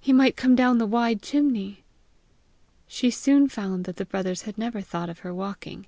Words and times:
He 0.00 0.10
might 0.10 0.38
come 0.38 0.54
down 0.56 0.78
the 0.78 0.86
wide 0.86 1.20
chimney! 1.20 1.84
She 2.86 3.10
soon 3.10 3.46
found 3.50 3.84
that 3.84 3.96
the 3.96 4.06
brothers 4.06 4.44
had 4.48 4.56
never 4.56 4.80
thought 4.80 5.10
of 5.10 5.18
her 5.18 5.34
walking. 5.34 5.86